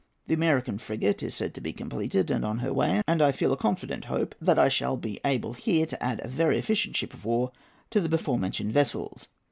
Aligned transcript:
The 0.25 0.33
American 0.33 0.79
frigate 0.79 1.21
is 1.21 1.35
said 1.35 1.53
to 1.53 1.61
be 1.61 1.73
completed 1.73 2.31
and 2.31 2.43
on 2.43 2.57
her 2.57 2.73
way, 2.73 3.03
and 3.07 3.21
I 3.21 3.31
feel 3.31 3.53
a 3.53 3.55
confident 3.55 4.05
hope 4.05 4.33
that 4.41 4.57
I 4.57 4.67
shall 4.67 4.97
be 4.97 5.19
able 5.23 5.53
here 5.53 5.85
to 5.85 6.03
add 6.03 6.21
a 6.23 6.27
very 6.27 6.57
efficient 6.57 6.97
ship 6.97 7.13
of 7.13 7.23
war 7.23 7.51
to 7.91 8.01
the 8.01 8.09
before 8.09 8.39
mentioned 8.39 8.73
vessels. 8.73 9.27